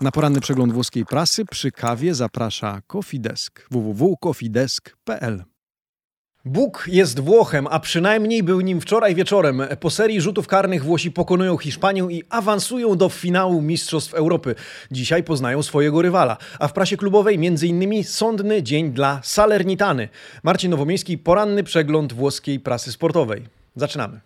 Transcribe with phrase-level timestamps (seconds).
[0.00, 5.44] Na poranny przegląd włoskiej prasy przy kawie zaprasza Kofidesk www.kofidesk.pl
[6.44, 9.62] Bóg jest Włochem, a przynajmniej był nim wczoraj wieczorem.
[9.80, 14.54] Po serii rzutów karnych Włosi pokonują Hiszpanię i awansują do finału Mistrzostw Europy.
[14.90, 16.36] Dzisiaj poznają swojego rywala.
[16.58, 18.04] A w prasie klubowej m.in.
[18.04, 20.08] sądny dzień dla Salernitany.
[20.42, 23.44] Marcin Nowomiejski, poranny przegląd włoskiej prasy sportowej.
[23.76, 24.20] Zaczynamy.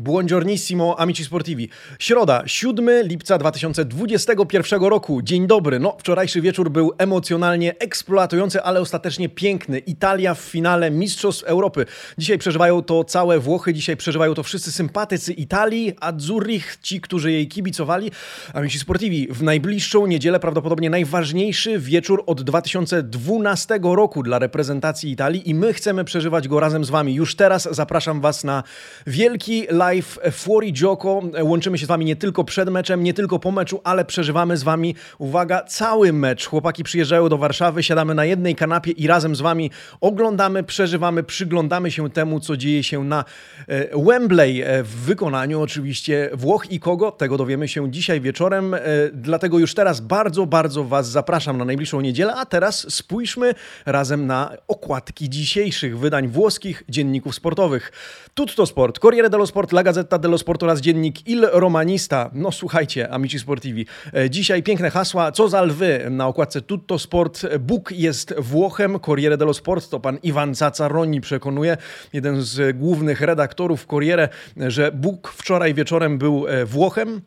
[0.00, 1.68] Buongiornissimo, amici sportivi.
[1.98, 5.22] Środa, 7 lipca 2021 roku.
[5.22, 5.78] Dzień dobry.
[5.78, 9.78] No, wczorajszy wieczór był emocjonalnie eksploatujący, ale ostatecznie piękny.
[9.78, 11.86] Italia w finale Mistrzostw Europy.
[12.18, 17.48] Dzisiaj przeżywają to całe Włochy, dzisiaj przeżywają to wszyscy sympatycy Italii, Azzurrich, ci, którzy jej
[17.48, 18.10] kibicowali.
[18.54, 25.54] Amici sportivi, w najbliższą niedzielę prawdopodobnie najważniejszy wieczór od 2012 roku dla reprezentacji Italii i
[25.54, 27.14] my chcemy przeżywać go razem z wami.
[27.14, 28.62] Już teraz zapraszam was na
[29.06, 31.22] wielki live live Fuori Gioco.
[31.42, 34.62] Łączymy się z Wami nie tylko przed meczem, nie tylko po meczu, ale przeżywamy z
[34.62, 36.46] Wami, uwaga, cały mecz.
[36.46, 41.90] Chłopaki przyjeżdżają do Warszawy, siadamy na jednej kanapie i razem z Wami oglądamy, przeżywamy, przyglądamy
[41.90, 43.24] się temu, co dzieje się na
[43.68, 47.10] e, Wembley e, w wykonaniu oczywiście Włoch i kogo.
[47.10, 48.80] Tego dowiemy się dzisiaj wieczorem, e,
[49.12, 53.54] dlatego już teraz bardzo, bardzo Was zapraszam na najbliższą niedzielę, a teraz spójrzmy
[53.86, 57.92] razem na okładki dzisiejszych wydań włoskich dzienników sportowych.
[58.34, 62.30] Tutto Sport, Corriere dello Sport, La Gazzetta dello Sport oraz dziennik Il Romanista.
[62.32, 63.86] No słuchajcie, amici sportivi.
[64.14, 65.32] E, dzisiaj piękne hasła.
[65.32, 67.46] Co za lwy na okładce Tutto Sport.
[67.60, 69.00] Bóg jest Włochem.
[69.00, 71.76] Corriere dello Sport to pan Iwan Cacaroni przekonuje,
[72.12, 77.20] jeden z głównych redaktorów Corriere, że Bóg wczoraj wieczorem był e, Włochem.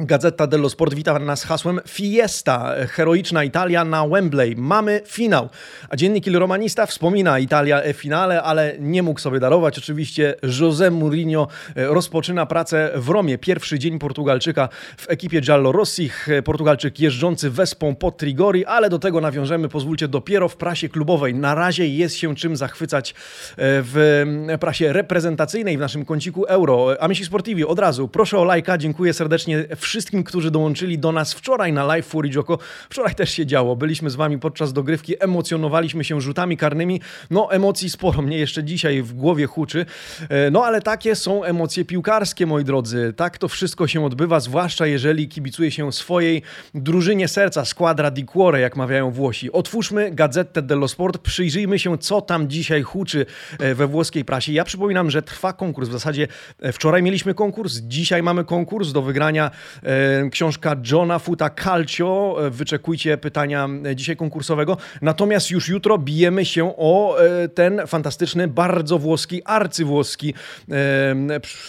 [0.00, 4.56] Gazeta dello Sport wita nas hasłem Fiesta, heroiczna Italia na Wembley.
[4.56, 5.48] Mamy finał.
[5.88, 9.78] A dziennik Il Romanista wspomina Italia e finale, ale nie mógł sobie darować.
[9.78, 13.38] Oczywiście José Mourinho e, rozpoczyna pracę w Romie.
[13.38, 16.28] Pierwszy dzień Portugalczyka w ekipie Giallorossich.
[16.44, 21.34] Portugalczyk jeżdżący wespą pod Trigori, ale do tego nawiążemy, pozwólcie, dopiero w prasie klubowej.
[21.34, 23.14] Na razie jest się czym zachwycać e,
[23.56, 24.24] w
[24.60, 27.02] prasie reprezentacyjnej w naszym kąciku Euro.
[27.02, 29.89] Amici Sportivi, od razu proszę o lajka, dziękuję serdecznie wszystkim,
[30.24, 32.58] którzy dołączyli do nas wczoraj na live Fury Joko.
[32.90, 33.76] Wczoraj też się działo.
[33.76, 37.00] Byliśmy z wami podczas dogrywki, emocjonowaliśmy się rzutami karnymi.
[37.30, 39.86] No, emocji sporo, mnie jeszcze dzisiaj w głowie huczy.
[40.28, 43.14] E, no, ale takie są emocje piłkarskie, moi drodzy.
[43.16, 46.42] Tak to wszystko się odbywa, zwłaszcza jeżeli kibicuje się swojej
[46.74, 49.52] drużynie serca, squadra di cuore, jak mawiają Włosi.
[49.52, 53.26] Otwórzmy Gazetę dello Sport, przyjrzyjmy się, co tam dzisiaj huczy
[53.58, 54.52] e, we włoskiej prasie.
[54.52, 55.88] Ja przypominam, że trwa konkurs.
[55.88, 56.28] W zasadzie
[56.60, 59.50] e, wczoraj mieliśmy konkurs, dzisiaj mamy konkurs do wygrania
[60.30, 62.36] książka Johna Futa Calcio.
[62.46, 64.76] E, wyczekujcie pytania e, dzisiaj konkursowego.
[65.02, 67.16] Natomiast już jutro bijemy się o
[67.54, 70.34] ten fantastyczny, bardzo włoski, arcywłoski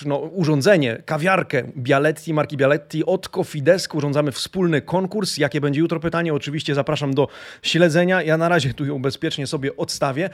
[0.06, 3.96] no, urządzenie, kawiarkę Bialetti, marki Bialetti od Cofidesk.
[3.96, 5.38] Urządzamy wspólny konkurs.
[5.38, 6.34] Jakie będzie jutro pytanie?
[6.34, 7.28] Oczywiście zapraszam do
[7.62, 8.22] śledzenia.
[8.22, 10.30] Ja na razie tu ją bezpiecznie sobie odstawię.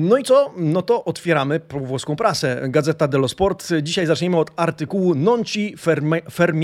[0.00, 0.54] No i co?
[0.56, 2.62] No to otwieramy włoską prasę.
[2.68, 3.68] Gazeta dello Sport.
[3.82, 5.76] Dzisiaj zaczniemy od artykułu Non ci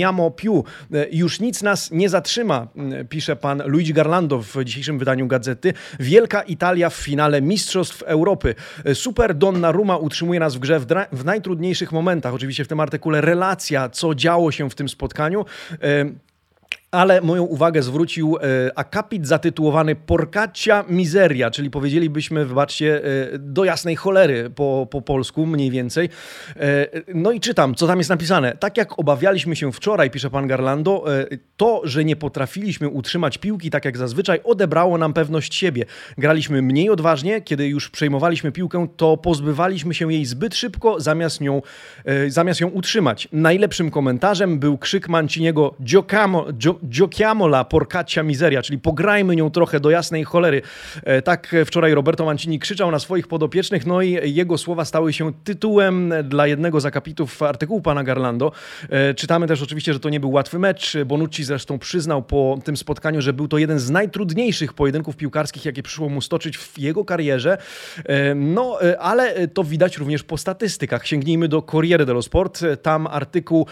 [0.03, 0.63] fermiamo Amo Piu.
[0.93, 2.67] E, już nic nas nie zatrzyma,
[3.09, 5.73] pisze pan Luigi Garlando w dzisiejszym wydaniu gazety.
[5.99, 8.55] Wielka Italia w finale Mistrzostw Europy.
[8.85, 12.33] E, Super Donnarumma utrzymuje nas w grze w, w najtrudniejszych momentach.
[12.33, 15.45] Oczywiście w tym artykule relacja, co działo się w tym spotkaniu.
[16.93, 18.39] Ale moją uwagę zwrócił e,
[18.75, 23.01] akapit zatytułowany Porcaccia Miseria, czyli powiedzielibyśmy, wybaczcie,
[23.33, 26.09] e, do jasnej cholery po, po polsku mniej więcej.
[26.55, 28.57] E, no i czytam, co tam jest napisane.
[28.59, 31.05] Tak jak obawialiśmy się wczoraj, pisze pan Garlando,
[31.57, 35.85] to, że nie potrafiliśmy utrzymać piłki tak jak zazwyczaj, odebrało nam pewność siebie.
[36.17, 41.61] Graliśmy mniej odważnie, kiedy już przejmowaliśmy piłkę, to pozbywaliśmy się jej zbyt szybko, zamiast, nią,
[42.27, 43.27] zamiast ją utrzymać.
[43.31, 46.45] Najlepszym komentarzem był krzyk Manciniego Giocamo,
[47.47, 50.61] la porcaccia miseria, czyli pograjmy nią trochę do jasnej cholery.
[51.03, 55.33] E, tak wczoraj Roberto Mancini krzyczał na swoich podopiecznych, no i jego słowa stały się
[55.43, 58.51] tytułem dla jednego z akapitów artykułu pana Garlando.
[58.89, 60.97] E, czytamy też oczywiście, że to nie był łatwy mecz.
[61.05, 65.83] Bonucci zresztą przyznał po tym spotkaniu, że był to jeden z najtrudniejszych pojedynków piłkarskich, jakie
[65.83, 67.57] przyszło mu stoczyć w jego karierze.
[68.05, 71.07] E, no, ale to widać również po statystykach.
[71.07, 72.61] Sięgnijmy do Corriere dello Sport.
[72.81, 73.67] Tam artykuł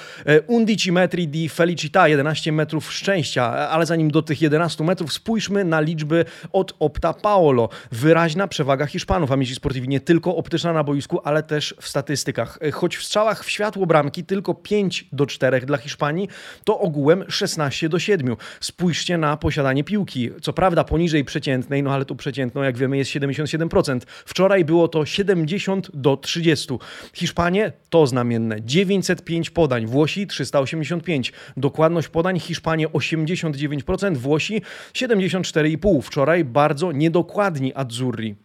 [0.48, 5.82] Undici metri di felicità, 11 metrów szczęścia, ale zanim do tych 11 metrów spójrzmy na
[5.82, 7.70] liczby od Opta Paolo.
[7.92, 12.60] Wyraźna przewaga Hiszpanów, Amici Sportivi, nie tylko optyczna na boisku, ale też w statystykach.
[12.74, 16.28] Choć w strzałach w światło bramki tylko 5 do 4 dla Hiszpanii,
[16.64, 18.36] to ogółem 16 do 7.
[18.60, 20.30] Spójrzcie na posiadanie piłki.
[20.42, 24.00] Co prawda poniżej przeciętnej, no ale tu przeciętną, jak wiemy, jest 77%.
[24.26, 26.68] Wczoraj było to 70 do 30.
[27.14, 28.62] Hiszpanie to znamienne.
[28.62, 31.34] 905 podań, Włosi 385.
[31.58, 34.62] Dokładność podań Hiszpanie 89%, Włosi
[34.94, 36.02] 74,5.
[36.02, 38.36] Wczoraj bardzo niedokładni Azzurri.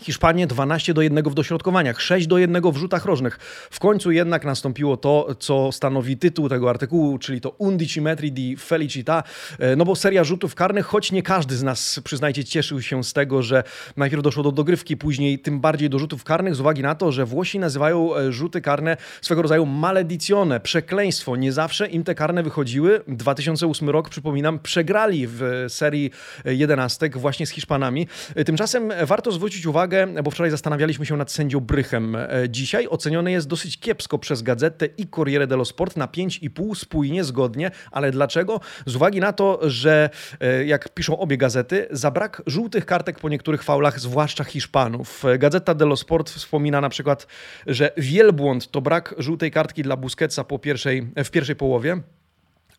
[0.00, 3.38] Hiszpanie 12 do 1 w dośrodkowaniach, 6 do 1 w rzutach rożnych.
[3.70, 8.56] W końcu jednak nastąpiło to, co stanowi tytuł tego artykułu, czyli to Undici metri di
[8.56, 9.22] felicita,
[9.58, 13.12] e, no bo seria rzutów karnych, choć nie każdy z nas, przyznajcie, cieszył się z
[13.12, 13.64] tego, że
[13.96, 17.24] najpierw doszło do dogrywki, później tym bardziej do rzutów karnych, z uwagi na to, że
[17.24, 21.36] Włosi nazywają e, rzuty karne swego rodzaju maledicjone, przekleństwo.
[21.36, 23.00] Nie zawsze im te karne wychodziły.
[23.08, 26.10] 2008 rok, przypominam, przegrali w serii
[26.44, 28.08] jedenastek właśnie z Hiszpanami.
[28.34, 32.16] E, tymczasem warto zwrócić uwagę, uwagę, bo wczoraj zastanawialiśmy się nad sędzią Brychem.
[32.16, 37.24] E, dzisiaj oceniony jest dosyć kiepsko przez Gazetę i Corriere dello Sport na 5,5 spójnie,
[37.24, 37.70] zgodnie.
[37.90, 38.60] Ale dlaczego?
[38.86, 43.28] Z uwagi na to, że e, jak piszą obie gazety, za brak żółtych kartek po
[43.28, 45.24] niektórych faulach, zwłaszcza Hiszpanów.
[45.24, 47.26] E, Gazeta dello Sport wspomina na przykład,
[47.66, 52.00] że wielbłąd to brak żółtej kartki dla Busquetsa po pierwszej, w pierwszej połowie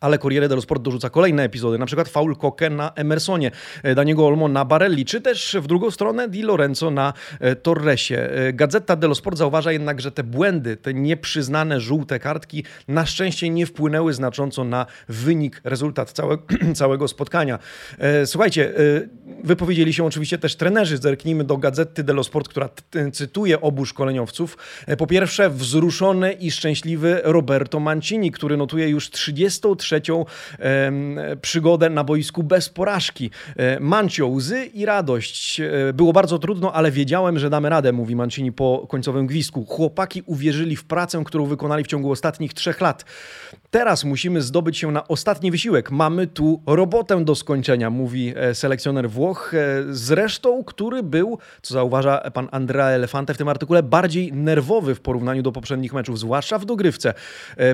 [0.00, 3.50] ale Corriere dello Sport dorzuca kolejne epizody, na przykład faul Koke na Emersonie,
[3.82, 8.30] e, Daniego Olmo na Barelli, czy też w drugą stronę Di Lorenzo na e, Torresie.
[8.30, 13.50] E, Gazeta dello Sport zauważa jednak, że te błędy, te nieprzyznane żółte kartki na szczęście
[13.50, 16.38] nie wpłynęły znacząco na wynik, rezultat całe,
[16.74, 17.58] całego spotkania.
[18.24, 18.74] Słuchajcie,
[19.44, 20.98] wypowiedzieli się oczywiście też trenerzy.
[20.98, 22.68] Zerknijmy do Gazety dello Sport, która
[23.12, 24.58] cytuje obu szkoleniowców.
[24.98, 30.24] Po pierwsze, wzruszony i szczęśliwy Roberto Mancini, który notuje już 33 trzecią
[31.42, 33.30] przygodę na boisku bez porażki.
[33.56, 35.60] E, Mancio, łzy i radość.
[35.60, 39.64] E, było bardzo trudno, ale wiedziałem, że damy radę, mówi Mancini po końcowym gwizdku.
[39.64, 43.04] Chłopaki uwierzyli w pracę, którą wykonali w ciągu ostatnich trzech lat.
[43.70, 45.90] Teraz musimy zdobyć się na ostatni wysiłek.
[45.90, 49.52] Mamy tu robotę do skończenia, mówi e, selekcjoner Włoch.
[49.90, 55.42] Zresztą, który był, co zauważa pan Andrea Elefante w tym artykule, bardziej nerwowy w porównaniu
[55.42, 57.14] do poprzednich meczów, zwłaszcza w dogrywce.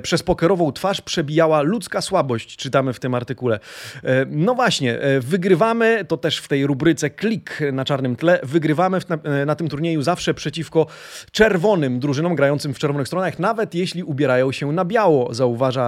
[0.02, 3.60] Przez pokerową twarz przebijała ludzka słabość, czytamy w tym artykule.
[4.04, 8.98] E, no właśnie, e, wygrywamy, to też w tej rubryce klik na czarnym tle, wygrywamy
[9.08, 10.86] na, e, na tym turnieju zawsze przeciwko
[11.32, 15.85] czerwonym drużynom grającym w czerwonych stronach, nawet jeśli ubierają się na biało, zauważa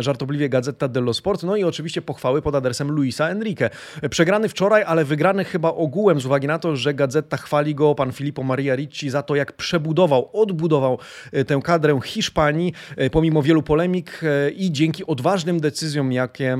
[0.00, 1.42] żartobliwie Gazeta dello Sport.
[1.42, 3.70] No i oczywiście pochwały pod adresem Luisa Enrique.
[4.10, 8.12] Przegrany wczoraj, ale wygrany chyba ogółem z uwagi na to, że Gazeta chwali go pan
[8.12, 10.98] Filippo Maria Ricci za to, jak przebudował, odbudował
[11.46, 12.72] tę kadrę Hiszpanii
[13.12, 14.20] pomimo wielu polemik
[14.56, 16.58] i dzięki odważnym ważnym decyzjom, jakie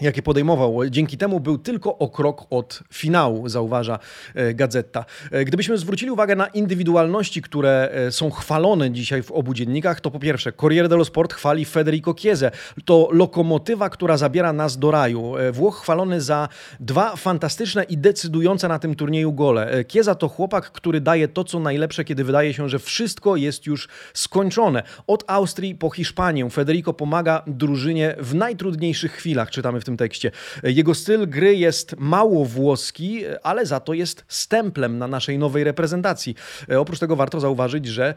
[0.00, 0.88] jakie podejmował.
[0.90, 3.98] Dzięki temu był tylko o krok od finału, zauważa
[4.34, 5.04] e, Gazeta.
[5.30, 10.10] E, gdybyśmy zwrócili uwagę na indywidualności, które e, są chwalone dzisiaj w obu dziennikach, to
[10.10, 12.50] po pierwsze Corriere dello Sport chwali Federico Chiesa.
[12.84, 15.34] To lokomotywa, która zabiera nas do raju.
[15.52, 16.48] Włoch chwalony za
[16.80, 19.84] dwa fantastyczne i decydujące na tym turnieju gole.
[19.88, 23.88] Chiesa to chłopak, który daje to, co najlepsze, kiedy wydaje się, że wszystko jest już
[24.14, 24.82] skończone.
[25.06, 30.30] Od Austrii po Hiszpanię Federico pomaga drużynie w najtrudniejszych chwilach, czytamy w tym tym tekście.
[30.62, 36.34] Jego styl gry jest mało włoski, ale za to jest stemplem na naszej nowej reprezentacji.
[36.70, 38.14] E, oprócz tego warto zauważyć, że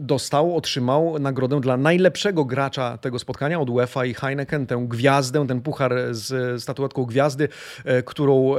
[0.00, 5.60] dostał, otrzymał nagrodę dla najlepszego gracza tego spotkania od UEFA i Heineken, tę gwiazdę, ten
[5.60, 7.48] puchar z statuetką gwiazdy,
[7.84, 8.54] e, którą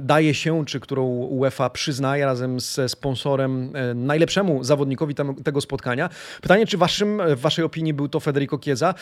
[0.00, 6.08] daje się, czy którą UEFA przyznaje razem ze sponsorem e, najlepszemu zawodnikowi tego spotkania.
[6.42, 8.94] Pytanie, czy waszym, w waszej opinii był to Federico Chiesa?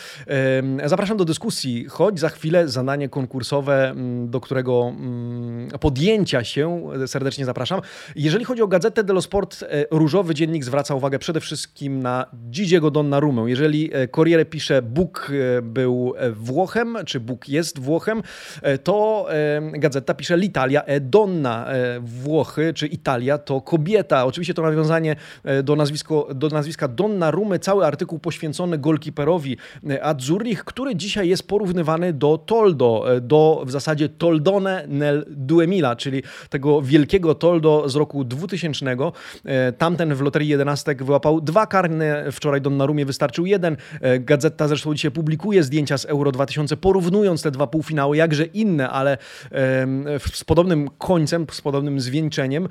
[0.85, 7.45] Zapraszam do dyskusji choć za chwilę zadanie konkursowe, mm, do którego mm, podjęcia się serdecznie
[7.45, 7.81] zapraszam.
[8.15, 12.91] Jeżeli chodzi o Gazetę dello Sport, e, Różowy Dziennik zwraca uwagę przede wszystkim na Gigiego
[12.91, 13.49] Donnarumę.
[13.49, 18.23] Jeżeli e, Corriere pisze Bóg e, był Włochem, czy Bóg jest Włochem,
[18.83, 19.27] to
[19.73, 21.67] Gazeta pisze L'Italia e donna.
[22.01, 24.25] Włochy, czy Italia to kobieta.
[24.25, 25.15] Oczywiście to nawiązanie
[25.63, 27.59] do, nazwisko, do nazwiska Donnarumy.
[27.59, 29.57] Cały artykuł poświęcony golkiperowi
[30.01, 36.23] Azzurrich, który dzisiaj jest porównywany porównywany do Toldo, do w zasadzie Toldone nel Duemila, czyli
[36.49, 38.95] tego wielkiego Toldo z roku 2000.
[39.77, 43.77] Tamten w Loterii 11 wyłapał dwa karne, wczoraj Donnarumie wystarczył jeden.
[44.19, 49.17] Gazeta zresztą dzisiaj publikuje zdjęcia z Euro 2000, porównując te dwa półfinały, jakże inne, ale
[50.33, 52.67] z podobnym końcem, z podobnym zwieńczeniem.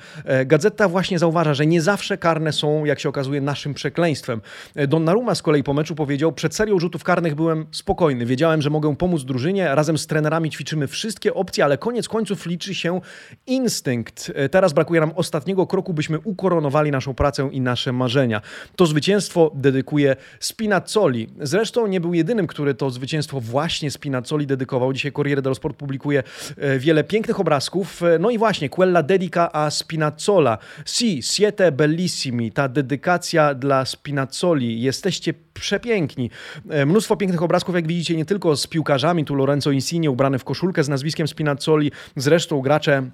[0.47, 4.41] Gazeta właśnie zauważa, że nie zawsze karne są, jak się okazuje, naszym przekleństwem.
[4.89, 8.97] Donnarumma z kolei po meczu powiedział, przed serią rzutów karnych byłem spokojny, wiedziałem, że mogę
[8.97, 13.01] pomóc drużynie, razem z trenerami ćwiczymy wszystkie opcje, ale koniec końców liczy się
[13.47, 14.33] instynkt.
[14.51, 18.41] Teraz brakuje nam ostatniego kroku, byśmy ukoronowali naszą pracę i nasze marzenia.
[18.77, 21.29] To zwycięstwo dedykuje Spinazzoli.
[21.41, 24.93] Zresztą nie był jedynym, który to zwycięstwo właśnie Spinazzoli dedykował.
[24.93, 26.23] Dzisiaj Corriere dello Sport publikuje
[26.57, 28.03] e, wiele pięknych obrazków.
[28.03, 30.59] E, no i właśnie, quella dedica a Spinazzola.
[30.85, 32.53] Si, siete bellissimi.
[32.53, 34.83] Ta dedykacja dla Spinazzoli.
[34.83, 36.31] Jesteście przepiękni.
[36.71, 40.45] E, mnóstwo pięknych obrazków, jak widzicie, nie tylko z piłkarzami, tu Lorenzo Insigne ubrany w
[40.45, 43.11] koszulkę z nazwiskiem Spinazzoli, zresztą gracze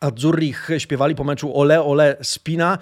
[0.00, 2.78] Azzurrich śpiewali po meczu Ole Ole Spina.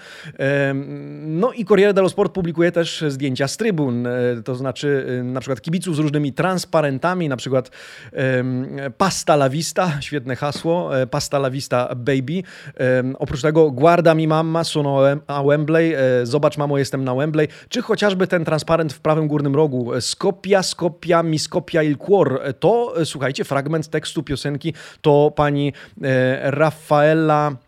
[1.22, 4.10] No i Corriere dello Sport publikuje też zdjęcia z trybun, e,
[4.44, 7.70] to znaczy e, na przykład kibiców z różnymi transparentami, na przykład
[8.98, 12.42] Pasta la Vista, świetne hasło, e, Pasta la Vista Baby.
[13.18, 18.26] Oprócz tego Guarda mi mamma, sono a Wembley, Zobacz mamo, jestem na Wembley, czy chociażby
[18.26, 22.40] ten transparent w prawym górnym rogu, Skopia, Skopia, mi Skopia il cuor.
[22.60, 25.72] To, słuchajcie, fragment tekstu piosenki to pani
[26.42, 27.58] Rafael Rafaela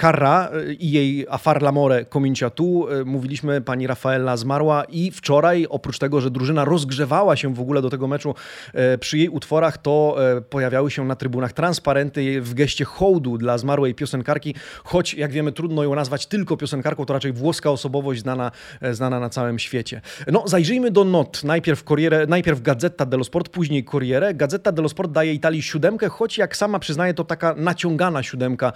[0.00, 2.88] Carra e, i jej Afar l'amore comincia tu.
[2.88, 7.82] E, mówiliśmy, pani Rafaela zmarła i wczoraj, oprócz tego, że drużyna rozgrzewała się w ogóle
[7.82, 8.34] do tego meczu
[8.74, 10.16] e, przy jej utworach, to
[10.50, 15.82] pojawiały się na trybunach transparenty w geście hołdu dla zmarłej piosenkarki, choć jak wiemy trudno
[15.82, 18.50] ją nazwać tylko piosenkarką, to raczej włoska osobowość znana,
[18.92, 20.00] znana na całym świecie.
[20.32, 21.44] No zajrzyjmy do not.
[21.44, 24.34] Najpierw, Corriere, najpierw Gazetta dello Sport, później Corriere.
[24.34, 28.72] Gazetta dello Sport daje Italii siódemkę, choć jak sama przyznaje, to taka naciągana siódemka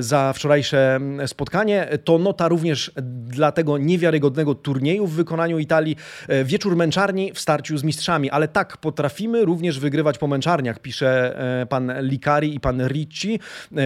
[0.00, 1.88] za wczorajsze spotkanie.
[2.04, 2.92] To nota również
[3.26, 5.96] dla tego niewiarygodnego turnieju w wykonaniu Italii.
[6.28, 11.40] E, wieczór męczarni w starciu z mistrzami, ale tak potrafimy również wygrywać po męczarniach, pisze
[11.62, 13.40] e, pan Likari i pan Ricci.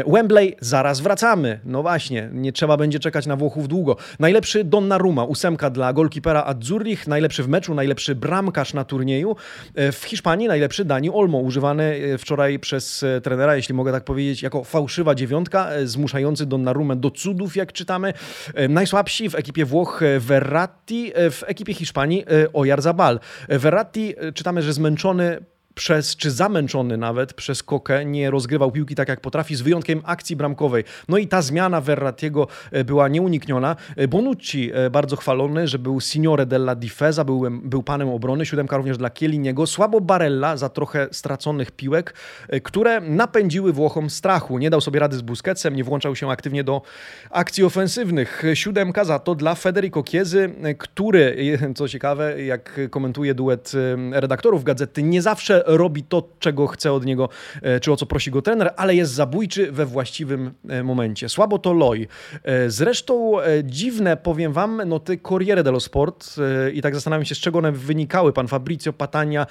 [0.06, 1.60] Wembley, zaraz wracamy.
[1.64, 3.96] No właśnie, nie trzeba będzie czekać na Włochów długo.
[4.18, 9.36] Najlepszy Donnarumma, ósemka dla golkipera Azzurrich, najlepszy w meczu, najlepszy bramkarz na turnieju.
[9.74, 15.14] W Hiszpanii najlepszy Dani Olmo, używany wczoraj przez trenera, jeśli mogę tak powiedzieć, jako fałszywa
[15.14, 18.12] dziewiątka zmuszający Donnarumę do cudów, jak czytamy.
[18.54, 23.20] E, najsłabsi w ekipie Włoch e, Verratti, e, w ekipie Hiszpanii Oyarzabal.
[23.48, 25.38] Verratti czytamy, że zmęczony
[25.74, 30.36] przez, czy zamęczony nawet przez Kokę, nie rozgrywał piłki tak jak potrafi, z wyjątkiem akcji
[30.36, 30.84] bramkowej.
[31.08, 33.76] No i ta zmiana Verratiego e, była nieunikniona.
[33.96, 38.76] E, Bonucci e, bardzo chwalony, że był signore della difesa, był, był panem obrony, siódemka
[38.76, 39.66] również dla Kieliniego.
[39.66, 42.14] Słabo Barella za trochę straconych piłek,
[42.62, 44.58] które napędziły Włochom strachu.
[44.58, 46.82] Nie dał sobie rady z Busquetsem, nie włączał się aktywnie do
[47.30, 48.42] akcji ofensywnych.
[48.54, 51.36] Siódemka za to dla Federico Chiesy, który,
[51.76, 53.72] co ciekawe, jak komentuje duet
[54.12, 57.28] redaktorów gazety, nie zawsze robi to, czego chce od niego,
[57.62, 61.28] e, czy o co prosi go trener, ale jest zabójczy we właściwym e, momencie.
[61.28, 62.08] Słabo to Loj.
[62.44, 63.32] E, zresztą
[63.64, 66.36] dziwne, powiem wam, no ty Corriere dello Sport
[66.74, 68.32] i tak zastanawiam się, z czego one wynikały.
[68.32, 69.46] Pan Fabrizio Patania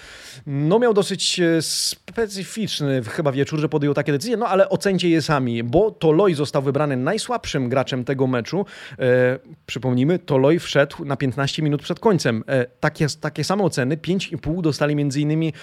[0.46, 5.64] no miał dosyć specyficzny chyba wieczór, że podjął takie decyzje, no ale ocencie je sami,
[5.64, 8.66] bo Toloi został wybrany najsłabszym graczem tego meczu.
[9.00, 12.44] E, przypomnijmy, Toloi wszedł na 15 minut przed końcem.
[12.48, 15.54] E, takie, takie same oceny, 5,5 dostali E,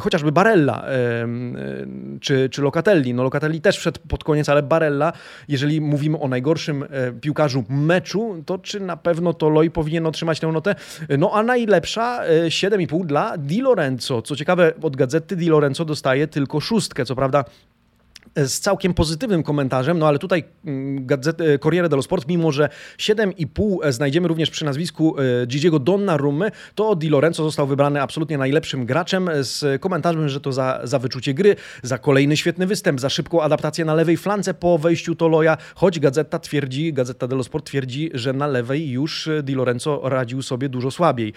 [0.00, 1.26] chociażby Barella e, e,
[2.20, 3.14] czy, czy Locatelli.
[3.14, 5.12] No Locatelli też wszedł pod koniec, ale Barella,
[5.48, 6.84] jeżeli mówimy o najgorszym
[7.20, 10.74] piłkarzu meczu, to czy na pewno to Loi powinien otrzymać tę notę?
[11.18, 14.22] No a najlepsza 7,5 dla Di Lorenzo.
[14.22, 17.04] Co ciekawe, od gazety Di Lorenzo dostaje tylko szóstkę.
[17.04, 17.44] Co prawda
[18.36, 23.92] z całkiem pozytywnym komentarzem, no ale tutaj mm, Gazety, Corriere dello Sport, mimo że 7,5
[23.92, 29.30] znajdziemy również przy nazwisku e, Gigiego Donnarummy, to Di Lorenzo został wybrany absolutnie najlepszym graczem
[29.40, 33.84] z komentarzem, że to za, za wyczucie gry, za kolejny świetny występ, za szybką adaptację
[33.84, 38.46] na lewej flance po wejściu Toloja, choć Gazeta twierdzi, Gazeta dello Sport twierdzi, że na
[38.46, 41.32] lewej już Di Lorenzo radził sobie dużo słabiej.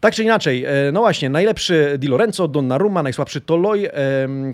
[0.00, 3.88] Tak czy inaczej, e, no właśnie, najlepszy Di Lorenzo, Donnarumma, najsłabszy Toloj,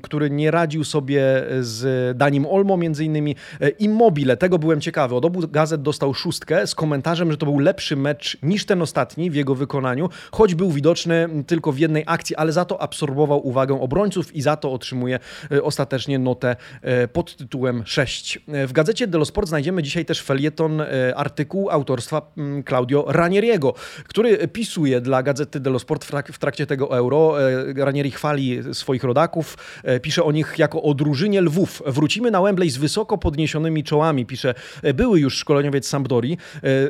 [0.02, 1.23] który nie radził sobie
[1.61, 3.37] z Danim Olmo między innymi.
[3.79, 5.15] Immobile, tego byłem ciekawy.
[5.15, 9.31] Od obu gazet dostał szóstkę z komentarzem, że to był lepszy mecz niż ten ostatni
[9.31, 13.81] w jego wykonaniu, choć był widoczny tylko w jednej akcji, ale za to absorbował uwagę
[13.81, 15.19] obrońców i za to otrzymuje
[15.63, 16.57] ostatecznie notę
[17.13, 18.39] pod tytułem 6.
[18.67, 20.83] W gazecie Dello Sport znajdziemy dzisiaj też felieton,
[21.17, 23.75] artykuł autorstwa mm, Claudio Ranieriego,
[24.09, 27.35] który pisuje dla gazety Dello Sport w trakcie tego euro.
[27.77, 29.57] Ranieri chwali swoich rodaków,
[30.03, 31.80] pisze o nich jako o drużynie lwów.
[31.87, 34.55] Wrócimy na Wembley z wysoko podniesionymi czołami, pisze
[34.95, 36.39] były już szkoleniowiec Sampdori.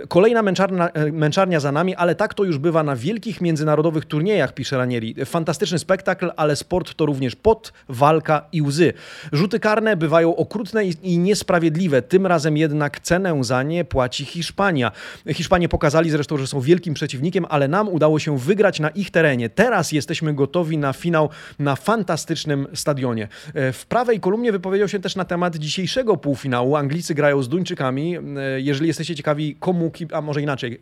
[0.09, 4.79] Kolejna męczarnia, męczarnia za nami, ale tak to już bywa na wielkich międzynarodowych turniejach, pisze
[4.79, 5.15] Ranieri.
[5.25, 8.93] Fantastyczny spektakl, ale sport to również pot, walka i łzy.
[9.33, 12.03] Rzuty karne bywają okrutne i niesprawiedliwe.
[12.03, 14.93] Tym razem jednak cenę za nie płaci Hiszpania.
[15.29, 19.49] Hiszpanie pokazali zresztą, że są wielkim przeciwnikiem, ale nam udało się wygrać na ich terenie.
[19.49, 21.29] Teraz jesteśmy gotowi na finał
[21.59, 23.29] na fantastycznym stadionie.
[23.55, 26.77] W prawej kolumnie wypowiedział się też na temat dzisiejszego półfinału.
[26.77, 28.17] Anglicy grają z Duńczykami.
[28.57, 30.81] Jeżeli jesteście ciekawi, komu, a może inaczej,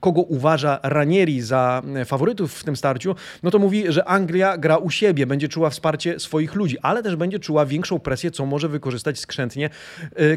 [0.00, 4.90] kogo uważa Ranieri za faworytów w tym starciu, no to mówi, że Anglia gra u
[4.90, 9.18] siebie, będzie czuła wsparcie swoich ludzi, ale też będzie czuła większą presję, co może wykorzystać
[9.18, 9.70] skrzętnie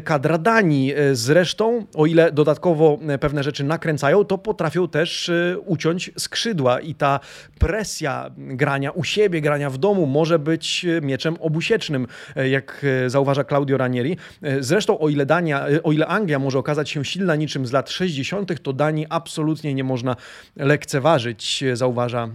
[0.04, 0.94] kadra Danii.
[1.12, 5.30] Zresztą, o ile dodatkowo pewne rzeczy nakręcają, to potrafią też
[5.66, 7.20] uciąć skrzydła i ta
[7.58, 12.06] presja grania u siebie, grania w domu może być mieczem obusiecznym,
[12.50, 14.16] jak zauważa Claudio Ranieri.
[14.60, 18.62] Zresztą, o ile, Dania, o ile Anglia może okazać się silna niczym z lat 60.,
[18.62, 20.16] to Danii absolutnie nie można
[20.56, 22.28] lekceważyć, zauważa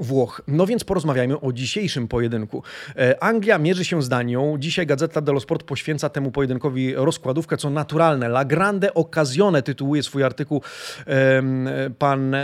[0.00, 0.42] Włoch.
[0.48, 2.62] No więc porozmawiajmy o dzisiejszym pojedynku.
[2.96, 4.56] E, Anglia mierzy się z Danią.
[4.58, 8.26] Dzisiaj Gazeta dello Sport poświęca temu pojedynkowi rozkładówkę, co naturalne.
[8.26, 10.62] La grande occasione tytułuje swój artykuł
[11.98, 12.36] pan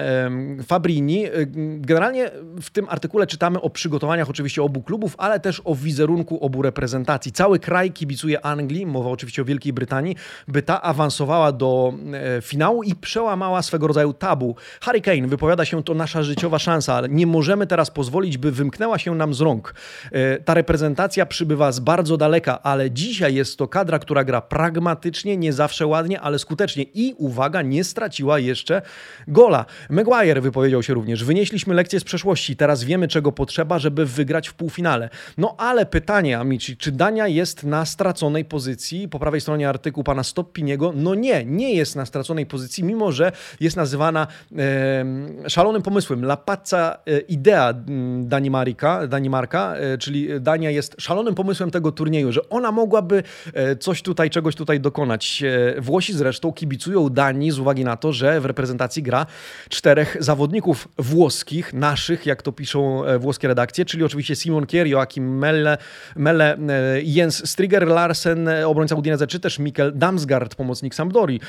[0.67, 1.27] Fabrini.
[1.27, 1.31] E,
[1.77, 2.31] generalnie
[2.63, 7.33] w tym artykule czytamy o przygotowaniach oczywiście obu klubów, ale też o wizerunku obu reprezentacji.
[7.33, 10.17] Cały kraj kibicuje Anglii, mowa oczywiście o Wielkiej Brytanii,
[10.49, 14.57] by ta awansowała do e, finału i przełamała swego rodzaju tabu.
[14.81, 18.53] Harry Kane wypowiada się, to nasza życiowa szansa, ale nie może możemy teraz pozwolić, by
[18.53, 19.75] wymknęła się nam z rąk.
[20.13, 25.37] E, ta reprezentacja przybywa z bardzo daleka, ale dzisiaj jest to kadra, która gra pragmatycznie,
[25.37, 28.83] nie zawsze ładnie, ale skutecznie i uwaga, nie straciła jeszcze
[29.29, 29.65] gola.
[29.91, 31.25] Maguire wypowiedział się również.
[31.25, 35.09] Wynieśliśmy lekcję z przeszłości, teraz wiemy czego potrzeba, żeby wygrać w półfinale.
[35.39, 39.09] No ale pytanie, Amici, czy Dania jest na straconej pozycji?
[39.09, 40.93] Po prawej stronie artykuł pana Stoppiniego.
[40.97, 44.27] No nie, nie jest na straconej pozycji, mimo że jest nazywana
[44.59, 45.05] e,
[45.49, 46.25] szalonym pomysłem.
[46.25, 52.33] La Pazza e, idea mm, Danimarika, Danimarka, e, czyli Dania jest szalonym pomysłem tego turnieju,
[52.33, 53.23] że ona mogłaby
[53.55, 55.43] e, coś tutaj, czegoś tutaj dokonać.
[55.77, 59.27] E, Włosi zresztą kibicują Danii z uwagi na to, że w reprezentacji gra
[59.69, 65.79] czterech zawodników włoskich, naszych, jak to piszą włoskie redakcje, czyli oczywiście Simon Kier, Joachim Melle,
[66.17, 66.57] Melle
[67.03, 71.41] Jens Striger Larsen, obrońca Udinese, czy też Mikkel Damsgaard, pomocnik Sampdori.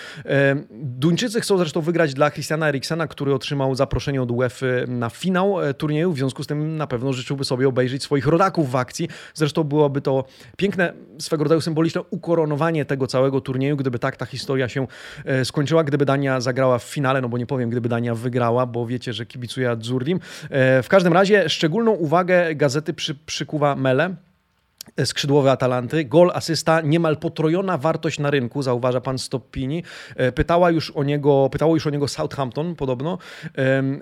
[0.72, 6.14] Duńczycy chcą zresztą wygrać dla Christiana Eriksena, który otrzymał zaproszenie od UEFA na finał turnieju,
[6.14, 9.10] w związku z tym na pewno życzyłby sobie obejrzeć swoich rodaków w akcji.
[9.34, 10.26] Zresztą byłoby to
[10.58, 14.88] piękne, swego rodzaju symboliczne ukoronowanie tego całego turnieju, gdyby tak ta historia się
[15.26, 18.86] e, skończyła, gdyby Dania zagrała w finale, no bo nie powiem, gdyby Dania wygrała, bo
[18.86, 20.20] wiecie, że kibicuje Azzurrim.
[20.50, 24.16] E, w każdym razie szczególną uwagę gazety przy, przykuwa Mele,
[25.06, 26.06] skrzydłowy Atalanty.
[26.06, 29.84] Gol, asysta, niemal potrojona wartość na rynku, zauważa pan Stoppini.
[30.16, 33.18] E, pytała już o niego, pytało już o niego Southampton podobno.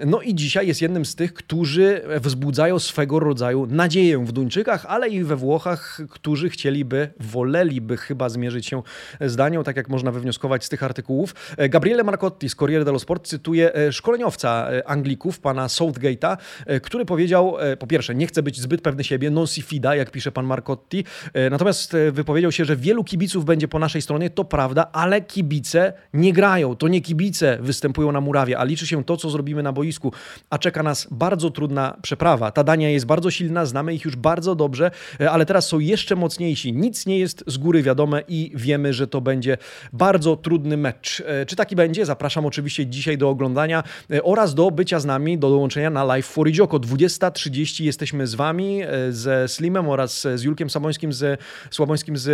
[0.06, 5.10] No i dzisiaj jest jednym z tych, którzy wzbudzają swego rodzaju nadzieję w Duńczykach, ale
[5.10, 8.82] i we Włochach, którzy chcieliby, woleliby chyba zmierzyć się
[9.22, 11.36] z Danią, tak jak można wywnioskować z tych artykułów.
[11.58, 16.38] E, Gabriele Marcotti z Corriere dello Sport cytuje e, szkoleniowca Anglików, pana Southgate'a,
[16.82, 20.32] który powiedział, po pierwsze, nie chce być zbyt pewny siebie, non si fida, jak pisze
[20.32, 21.04] pan Marcotti, Totti.
[21.34, 25.22] E, natomiast e, wypowiedział się, że wielu kibiców będzie po naszej stronie, to prawda, ale
[25.22, 26.76] kibice nie grają.
[26.76, 30.14] To nie kibice występują na murawie, a liczy się to, co zrobimy na boisku.
[30.50, 32.52] A czeka nas bardzo trudna przeprawa.
[32.52, 36.16] Ta Dania jest bardzo silna, znamy ich już bardzo dobrze, e, ale teraz są jeszcze
[36.16, 36.74] mocniejsi.
[36.74, 39.58] Nic nie jest z góry wiadome i wiemy, że to będzie
[39.94, 41.24] bardzo trudny mecz.
[41.48, 42.06] Czy taki będzie?
[42.06, 43.84] Zapraszam oczywiście dzisiaj do oglądania
[44.24, 46.78] oraz do bycia z nami, do dołączenia na Live for Idzioko.
[46.78, 52.28] 20.30 jesteśmy z Wami, ze Slimem oraz z Julkiem Markiem Sabońskim z, Słabońskim z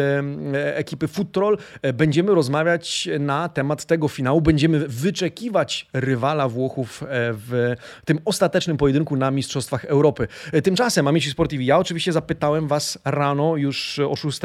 [0.56, 4.42] e, ekipy Food Troll e, będziemy rozmawiać na temat tego finału.
[4.42, 10.28] Będziemy wyczekiwać rywala Włochów e, w tym ostatecznym pojedynku na Mistrzostwach Europy.
[10.64, 14.40] Tymczasem, Amici Sportivi, ja oczywiście zapytałem Was rano już o 6,